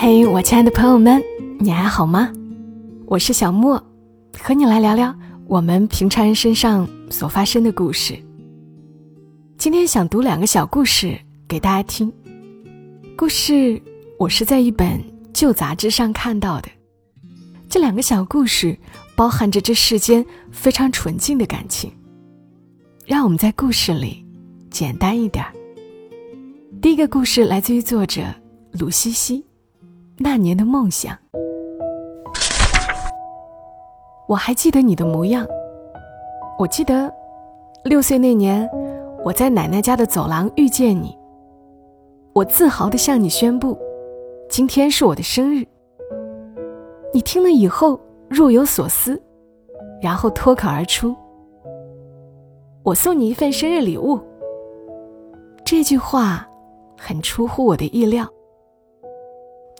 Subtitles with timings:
[0.00, 1.20] 嘿，我亲爱的朋友们，
[1.58, 2.32] 你还好吗？
[3.04, 3.84] 我是小莫，
[4.38, 5.12] 和你来聊聊
[5.48, 8.16] 我们平常人身上所发生的故事。
[9.58, 12.12] 今天想读两个小故事给大家听。
[13.16, 13.82] 故事
[14.20, 16.68] 我是在一本旧杂志上看到的。
[17.68, 18.78] 这两个小故事
[19.16, 21.92] 包含着这世间非常纯净的感情。
[23.04, 24.24] 让我们在故事里
[24.70, 25.44] 简单一点。
[26.80, 28.22] 第一个故事来自于作者
[28.70, 29.44] 鲁西西。
[30.20, 31.16] 那年的梦想，
[34.26, 35.46] 我还记得你的模样。
[36.58, 37.12] 我记得
[37.84, 38.68] 六岁那年，
[39.24, 41.16] 我在奶奶家的走廊遇见你。
[42.32, 43.78] 我自豪地向你宣布，
[44.48, 45.64] 今天是我的生日。
[47.14, 49.22] 你听了以后若有所思，
[50.02, 51.14] 然后脱口而出
[52.82, 54.18] ：“我送你一份生日礼物。”
[55.64, 56.44] 这句话
[56.98, 58.28] 很出乎我的意料。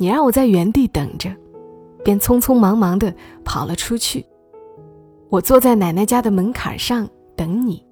[0.01, 1.29] 你让我在原地等着，
[2.05, 3.13] 便匆匆忙忙的
[3.45, 4.25] 跑了出去。
[5.29, 7.85] 我坐在奶奶家的门槛上等你，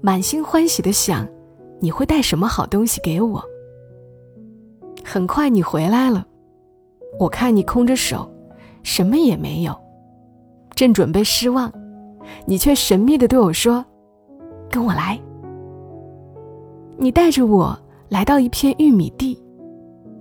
[0.00, 1.26] 满心欢喜的想，
[1.80, 3.44] 你会带什么好东西给我。
[5.04, 6.24] 很快你回来了，
[7.18, 8.30] 我看你空着手，
[8.82, 9.76] 什么也没有，
[10.74, 11.72] 正准备失望，
[12.46, 13.84] 你却神秘的对我说
[14.70, 15.20] ：“跟我来。”
[16.98, 19.38] 你带着我来到一片玉米地，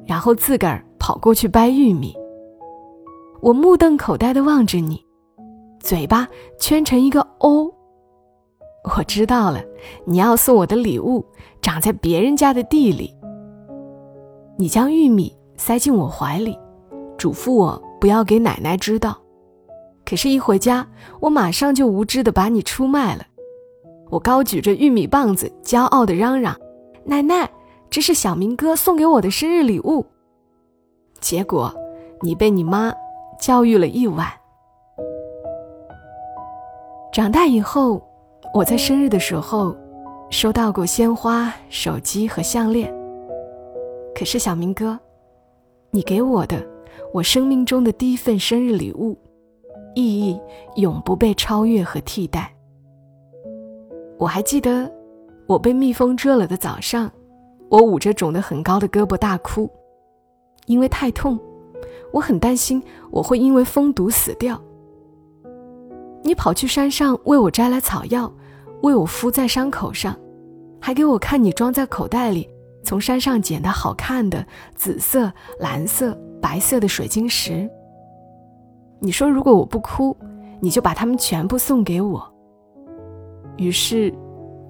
[0.05, 0.84] 然后自个儿。
[1.05, 2.17] 跑过去掰玉米，
[3.39, 5.05] 我目瞪口呆的望着你，
[5.79, 7.71] 嘴巴圈成一个 O。
[8.85, 9.63] 我知道了，
[10.05, 11.23] 你要送我的礼物
[11.61, 13.13] 长在别人家的地里。
[14.57, 16.57] 你将玉米塞进我怀里，
[17.19, 19.15] 嘱咐我不要给奶奶知道。
[20.03, 20.87] 可是，一回家，
[21.19, 23.23] 我马上就无知的把你出卖了。
[24.09, 26.59] 我高举着玉米棒子，骄傲的嚷嚷
[27.05, 27.47] ：“奶奶，
[27.91, 30.03] 这是小明哥送给我的生日礼物。”
[31.25, 31.73] 结果，
[32.21, 32.93] 你被你妈
[33.39, 34.27] 教育了一晚。
[37.11, 37.99] 长大以后，
[38.53, 39.75] 我在生日的时候
[40.29, 42.93] 收到过鲜花、手机和项链。
[44.13, 44.99] 可是小明哥，
[45.89, 46.63] 你给我的
[47.11, 49.17] 我生命中的第一份生日礼物，
[49.95, 50.39] 意义
[50.75, 52.53] 永不被超越和替代。
[54.19, 54.87] 我还记得，
[55.47, 57.11] 我被蜜蜂蛰了的早上，
[57.67, 59.67] 我捂着肿得很高的胳膊大哭。
[60.65, 61.39] 因为太痛，
[62.11, 62.81] 我很担心
[63.11, 64.59] 我会因为蜂毒死掉。
[66.23, 68.31] 你跑去山上为我摘来草药，
[68.81, 70.15] 为我敷在伤口上，
[70.81, 72.49] 还给我看你装在口袋里
[72.83, 74.45] 从山上捡的好看的
[74.75, 77.69] 紫色、蓝色、白色的水晶石。
[78.99, 80.17] 你说如果我不哭，
[80.59, 82.33] 你就把它们全部送给我。
[83.57, 84.11] 于是，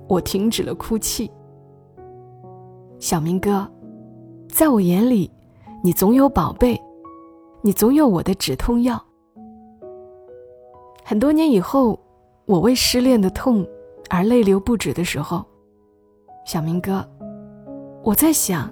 [0.10, 1.32] 我停止了哭泣。
[3.00, 3.66] 小明哥，
[4.50, 5.32] 在我眼里。
[5.86, 6.82] 你总有宝贝，
[7.62, 9.00] 你总有我的止痛药。
[11.04, 12.00] 很多年以后，
[12.48, 13.64] 我为失恋的痛
[14.10, 15.46] 而泪流不止的时候，
[16.44, 17.08] 小明哥，
[18.04, 18.68] 我在想，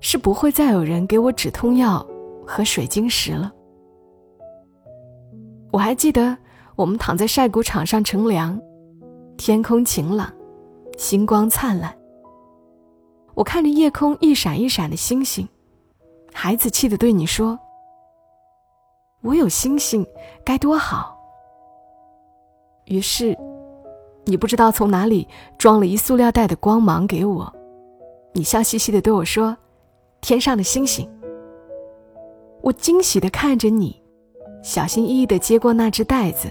[0.00, 2.04] 是不会再有人给我止痛药
[2.44, 3.52] 和水晶石了。
[5.70, 6.36] 我还记得
[6.74, 8.60] 我们躺在晒谷场上乘凉，
[9.36, 10.28] 天空晴朗，
[10.96, 11.96] 星光灿烂。
[13.34, 15.48] 我看着夜空一闪一闪的星星。
[16.32, 17.58] 孩子气的对你说
[19.22, 20.06] ：“我有星星，
[20.44, 21.16] 该多好。”
[22.86, 23.36] 于是，
[24.24, 25.26] 你不知道从哪里
[25.58, 27.52] 装了一塑料袋的光芒给我，
[28.32, 29.56] 你笑嘻嘻的对我说
[30.22, 31.08] ：“天上的星星。”
[32.62, 34.00] 我惊喜的看着你，
[34.62, 36.48] 小心翼翼的接过那只袋子，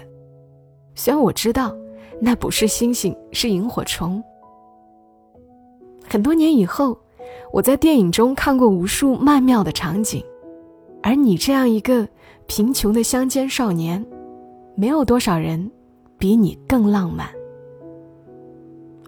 [0.94, 1.74] 虽然我知道
[2.20, 4.22] 那不是星星，是萤火虫。
[6.08, 6.98] 很多年以后。
[7.52, 10.22] 我在电影中看过无数曼妙的场景，
[11.02, 12.06] 而你这样一个
[12.46, 14.04] 贫穷的乡间少年，
[14.74, 15.70] 没有多少人
[16.18, 17.26] 比你更浪漫。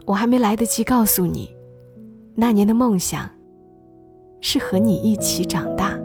[0.07, 1.55] 我还没来得及告诉你，
[2.35, 3.29] 那年的梦想
[4.41, 5.97] 是和你一起长大。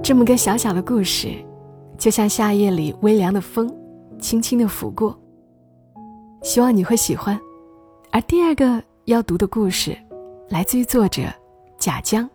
[0.00, 1.32] 这么个小小的故事，
[1.98, 3.68] 就像夏夜里微凉的风。
[4.18, 5.16] 轻轻的拂过，
[6.42, 7.38] 希望你会喜欢。
[8.10, 9.96] 而第二个要读的故事，
[10.48, 11.22] 来自于作者
[11.78, 12.28] 贾江。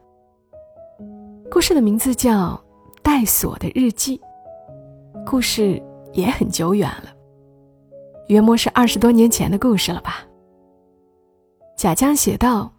[1.50, 2.51] 故事的名字叫
[3.01, 4.18] 《带锁的日记》，
[5.25, 5.81] 故事
[6.13, 7.12] 也很久远了，
[8.27, 10.24] 约莫是二十多年前的故事了吧。
[11.75, 12.72] 贾江写道：“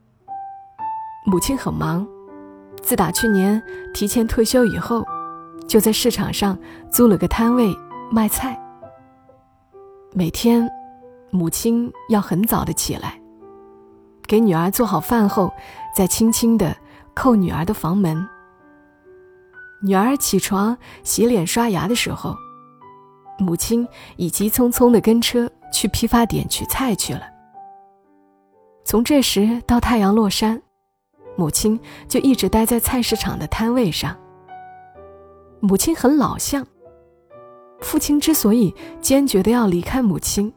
[1.26, 2.06] 母亲很忙，
[2.82, 3.60] 自打去年
[3.92, 5.04] 提前退休以后，
[5.66, 6.56] 就在市场上
[6.90, 7.76] 租了个摊位
[8.10, 8.58] 卖菜。”
[10.14, 10.70] 每天，
[11.30, 13.18] 母亲要很早的起来，
[14.26, 15.50] 给女儿做好饭后，
[15.96, 16.76] 再轻轻的
[17.14, 18.28] 叩女儿的房门。
[19.82, 22.36] 女儿起床、洗脸、刷牙的时候，
[23.38, 27.22] 母亲已急匆匆的跟车去批发点取菜去了。
[28.84, 30.60] 从这时到太阳落山，
[31.36, 34.14] 母亲就一直待在菜市场的摊位上。
[35.60, 36.66] 母亲很老相。
[37.82, 40.50] 父亲之所以坚决的要离开母亲，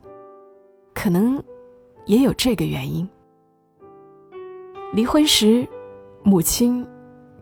[0.94, 1.44] 可能
[2.06, 3.08] 也有这个原因。
[4.94, 5.68] 离婚时，
[6.24, 6.88] 母亲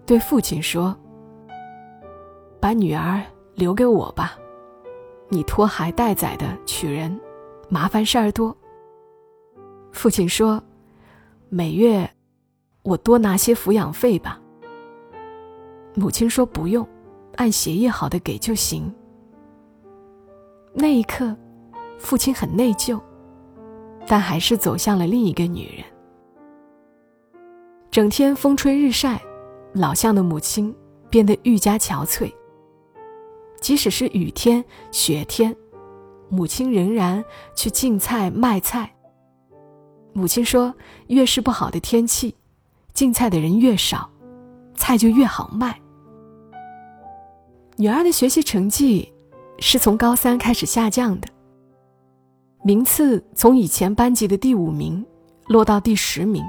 [0.06, 0.98] 对父亲说
[2.60, 3.22] ：“把女儿
[3.54, 4.36] 留给我吧，
[5.30, 7.20] 你拖孩带崽的娶人，
[7.70, 8.56] 麻烦事儿多。”
[9.92, 10.64] 父亲说
[11.50, 12.10] ：“每月
[12.82, 14.42] 我多拿些抚养费吧。”
[15.94, 16.88] 母亲说：“不用，
[17.36, 18.92] 按协议好的给就行。”
[20.76, 21.36] 那一刻，
[22.00, 23.00] 父亲很内疚，
[24.08, 25.86] 但还是走向了另一个女人。
[27.92, 29.22] 整天风吹日晒，
[29.74, 30.76] 老向的母亲
[31.12, 32.34] 变得愈加憔悴。
[33.62, 35.56] 即使是雨天、雪天，
[36.28, 37.24] 母亲仍然
[37.56, 38.92] 去进菜卖菜。
[40.12, 40.74] 母亲说
[41.08, 42.36] ：“越是不好的天气，
[42.94, 44.10] 进菜的人越少，
[44.76, 45.80] 菜就越好卖。”
[47.78, 49.13] 女儿的学习成绩。
[49.60, 51.28] 是从高三开始下降的，
[52.64, 55.06] 名次从以前班级的第五名
[55.48, 56.44] 落到第十名，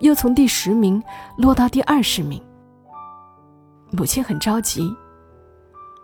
[0.00, 1.02] 又从第十名
[1.38, 2.42] 落到第二十名。
[3.90, 4.94] 母亲很着急，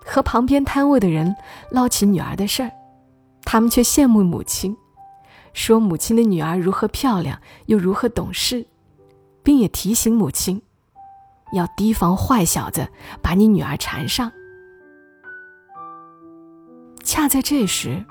[0.04, 1.34] 和旁边摊位的人
[1.70, 2.70] 唠起女儿的事儿，
[3.42, 4.76] 他们却羡慕母亲，
[5.52, 8.66] 说母亲的女儿如何漂亮，又如何懂事，
[9.42, 10.62] 并也提醒母亲，
[11.52, 12.88] 要提防坏小子
[13.20, 14.30] 把你女儿缠上。
[17.10, 18.04] 恰在这时，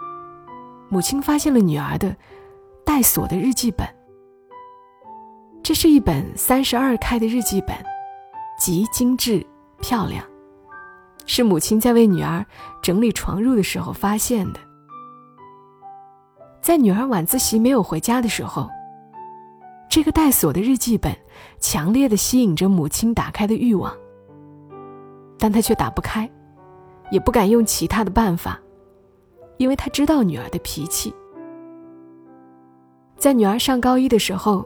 [0.89, 2.13] 母亲发现了女儿的
[2.85, 3.87] 带锁的日记本。
[5.63, 7.73] 这是一本三十二开的日记本，
[8.59, 9.41] 极精致
[9.79, 10.21] 漂亮，
[11.25, 12.45] 是母亲在为女儿
[12.83, 14.59] 整理床褥的时候发现的。
[16.61, 18.69] 在女儿晚自习没有回家的时候，
[19.89, 21.17] 这个带锁的日记本
[21.57, 23.95] 强烈的吸引着母亲打开的欲望，
[25.37, 26.29] 但她却打不开，
[27.11, 28.59] 也不敢用其他的办法。
[29.59, 31.13] 因为他知道女儿的脾气，
[33.17, 34.65] 在女儿上高一的时候，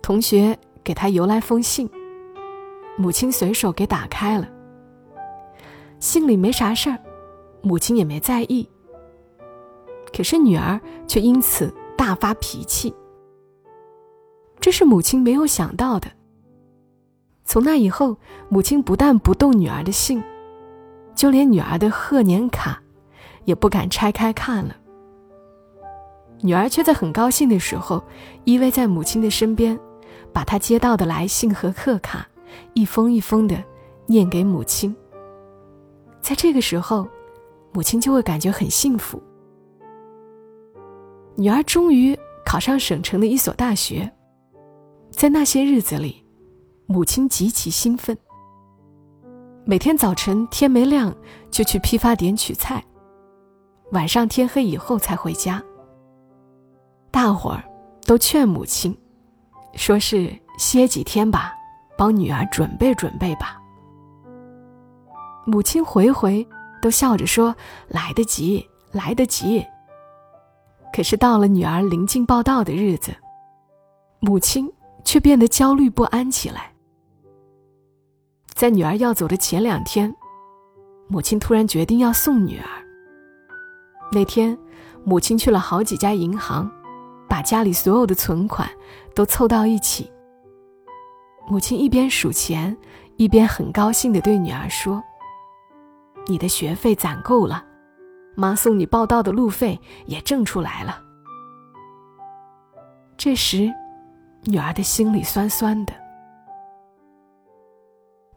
[0.00, 1.90] 同学给她邮来封信，
[2.96, 4.48] 母亲随手给打开了。
[5.98, 6.96] 信里没啥事儿，
[7.62, 8.68] 母亲也没在意。
[10.16, 12.94] 可是女儿却因此大发脾气，
[14.60, 16.08] 这是母亲没有想到的。
[17.44, 18.16] 从那以后，
[18.48, 20.22] 母亲不但不动女儿的信，
[21.16, 22.80] 就连女儿的贺年卡。
[23.46, 24.76] 也不敢拆开看了。
[26.42, 28.04] 女儿却在很高兴的时候，
[28.44, 29.78] 依偎在母亲的身边，
[30.34, 32.28] 把她接到的来信和贺卡，
[32.74, 33.56] 一封一封的
[34.04, 34.94] 念给母亲。
[36.20, 37.08] 在这个时候，
[37.72, 39.22] 母亲就会感觉很幸福。
[41.36, 44.12] 女儿终于考上省城的一所大学，
[45.10, 46.22] 在那些日子里，
[46.86, 48.16] 母亲极其兴奋。
[49.64, 51.14] 每天早晨天没亮
[51.50, 52.84] 就去批发点取菜。
[53.92, 55.62] 晚上天黑以后才回家。
[57.10, 57.64] 大伙儿
[58.04, 58.96] 都劝母亲，
[59.74, 61.54] 说是歇几天吧，
[61.96, 63.60] 帮女儿准备准备吧。
[65.46, 66.46] 母亲回回
[66.82, 67.54] 都笑着说
[67.88, 69.64] ：“来得及，来得及。”
[70.92, 73.14] 可是到了女儿临近报道的日子，
[74.18, 74.70] 母亲
[75.04, 76.72] 却变得焦虑不安起来。
[78.54, 80.14] 在女儿要走的前两天，
[81.06, 82.85] 母亲突然决定要送女儿。
[84.12, 84.56] 那天，
[85.04, 86.70] 母亲去了好几家银行，
[87.28, 88.68] 把家里所有的存款
[89.14, 90.10] 都凑到一起。
[91.48, 92.76] 母亲一边数钱，
[93.16, 95.02] 一边很高兴地对女儿说
[96.26, 97.64] ：“你的学费攒够了，
[98.34, 101.00] 妈送你报到的路费也挣出来了。”
[103.18, 103.72] 这时，
[104.44, 105.92] 女儿的心里酸酸的。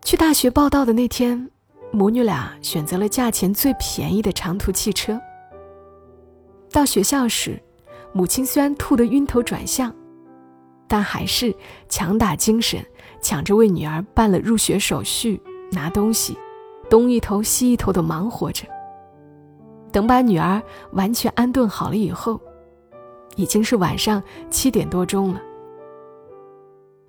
[0.03, 1.49] 去大学报到的那天，
[1.91, 5.19] 母女俩选择了价钱最便宜的长途汽车。
[6.71, 7.61] 到学校时，
[8.13, 9.93] 母亲虽然吐得晕头转向，
[10.87, 11.55] 但还是
[11.87, 12.83] 强打精神，
[13.21, 16.37] 抢着为女儿办了入学手续、拿东西，
[16.89, 18.65] 东一头西一头的忙活着。
[19.91, 20.61] 等把女儿
[20.91, 22.39] 完全安顿好了以后，
[23.35, 24.21] 已经是晚上
[24.51, 25.41] 七点多钟了。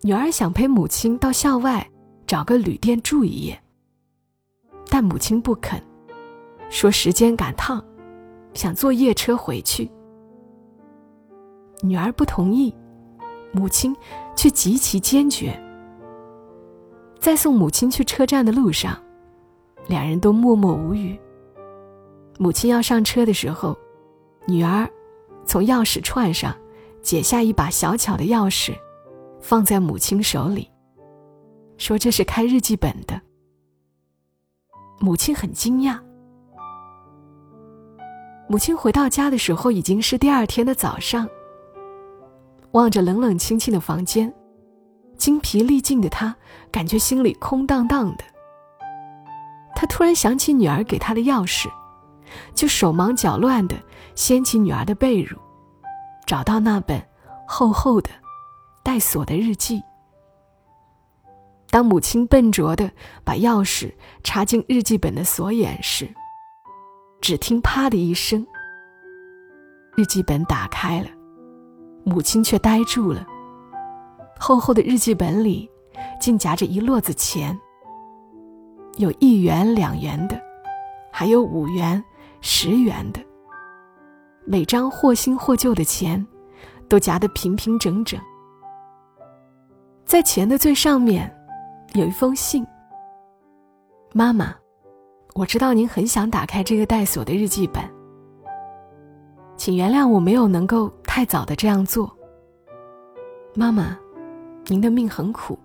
[0.03, 1.87] 女儿想陪母亲到校外
[2.27, 3.63] 找个旅店住一夜，
[4.89, 5.79] 但母亲不肯，
[6.71, 7.85] 说时间赶趟。
[8.55, 9.91] 想坐夜车回去。
[11.83, 12.75] 女儿不同意，
[13.53, 13.97] 母亲
[14.37, 15.59] 却极其坚决。
[17.19, 18.99] 在送母亲去车站的路上，
[19.87, 21.19] 两人都默默无语。
[22.39, 23.77] 母亲要上车的时候，
[24.47, 24.89] 女儿
[25.45, 26.57] 从钥匙串上
[27.03, 28.75] 解下一把小巧的钥匙，
[29.41, 30.71] 放在母亲手里，
[31.77, 33.21] 说这是开日记本的。
[34.99, 35.99] 母亲很惊讶。
[38.51, 41.29] 母亲回到家的时候已经是第二天的早上。
[42.73, 44.35] 望着冷冷清清的房间，
[45.17, 46.35] 精疲力尽的她
[46.69, 48.25] 感觉心里空荡荡的。
[49.77, 51.69] 她突然想起女儿给她的钥匙。
[52.53, 53.77] 就手忙脚乱地
[54.17, 55.37] 掀起女儿的被褥，
[56.27, 57.01] 找到那本
[57.47, 58.11] 厚厚的、
[58.83, 59.81] 带锁的日记。
[61.71, 62.91] 当母亲笨拙地
[63.23, 63.93] 把钥匙
[64.25, 66.13] 插进日记本的锁眼时，
[67.21, 68.47] 只听“啪”的一声，
[69.95, 71.09] 日记本打开了，
[72.05, 73.27] 母亲却呆住了。
[74.39, 75.71] 厚厚的日记本里，
[76.19, 77.59] 竟夹着一摞子钱，
[78.97, 80.41] 有一元、两元的，
[81.13, 82.03] 还有五元。
[82.43, 83.21] 十元的，
[84.47, 86.27] 每张或新或旧的钱，
[86.89, 88.19] 都夹得平平整整。
[90.07, 91.31] 在钱的最上面，
[91.93, 92.67] 有一封信。
[94.15, 94.55] 妈妈，
[95.35, 97.83] 我知道您很想打开这个带锁的日记本，
[99.57, 102.11] 请原谅我没有能够太早的这样做。
[103.55, 103.97] 妈妈，
[104.67, 105.59] 您的命很苦，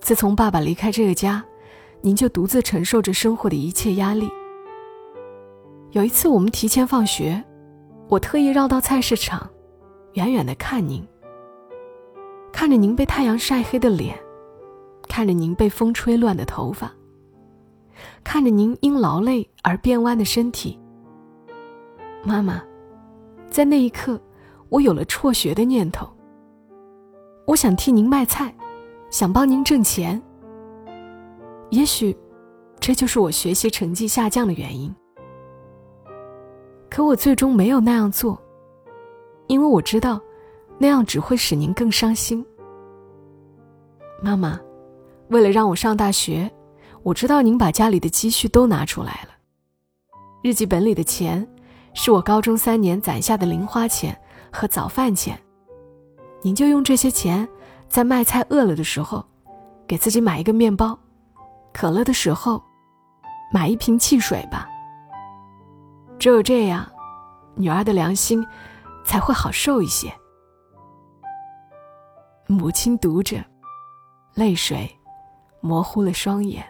[0.00, 1.44] 自从爸爸离开这个家，
[2.00, 4.28] 您就独自承受着生活的一切压力。
[5.92, 7.42] 有一次，我们提前放学，
[8.08, 9.48] 我特意绕到菜市场，
[10.14, 11.06] 远远的看您，
[12.50, 14.18] 看着您被太阳晒黑的脸，
[15.06, 16.92] 看着您被风吹乱的头发，
[18.22, 20.78] 看着您因劳累而变弯的身体。
[22.22, 22.62] 妈妈，
[23.50, 24.20] 在那一刻，
[24.68, 26.08] 我有了辍学的念头。
[27.46, 28.54] 我想替您卖菜，
[29.10, 30.20] 想帮您挣钱。
[31.70, 32.16] 也许，
[32.78, 34.94] 这就是我学习成绩下降的原因。
[36.88, 38.40] 可我最终没有那样做，
[39.46, 40.20] 因为我知道，
[40.78, 42.44] 那样只会使您更伤心。
[44.22, 44.60] 妈妈，
[45.28, 46.50] 为了让我上大学，
[47.02, 49.30] 我知道您把家里的积蓄都拿出来了。
[50.42, 51.46] 日记本里的钱，
[51.94, 54.18] 是我高中三年攒下的零花钱
[54.52, 55.40] 和早饭钱。
[56.42, 57.48] 您就用这些钱，
[57.88, 59.24] 在卖菜饿了的时候，
[59.86, 60.98] 给自己买一个面包；
[61.72, 62.62] 渴了的时候，
[63.52, 64.68] 买一瓶汽水吧。
[66.18, 66.86] 只有这样，
[67.54, 68.46] 女儿的良心
[69.04, 70.12] 才会好受一些。
[72.46, 73.44] 母亲读着，
[74.34, 74.90] 泪水
[75.60, 76.64] 模糊了双眼。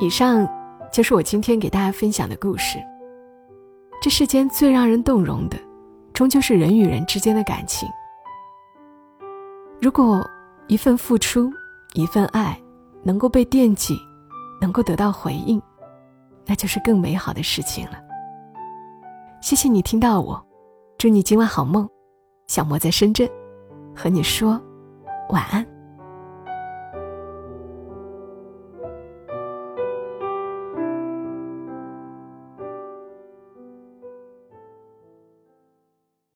[0.00, 0.46] 以上
[0.92, 2.78] 就是我今天给大家分享的故事。
[4.00, 5.56] 这世间最让人动容的，
[6.12, 7.88] 终究是人与人之间的感情。
[9.80, 10.24] 如果。
[10.66, 11.52] 一份付出，
[11.92, 12.58] 一份爱，
[13.02, 13.98] 能够被惦记，
[14.62, 15.60] 能够得到回应，
[16.46, 17.98] 那就是更美好的事情了。
[19.42, 20.42] 谢谢你听到我，
[20.96, 21.86] 祝你今晚好梦。
[22.46, 23.28] 小莫在深圳，
[23.94, 24.58] 和你说
[25.28, 25.73] 晚安。